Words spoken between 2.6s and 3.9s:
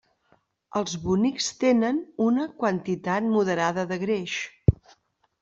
quantitat moderada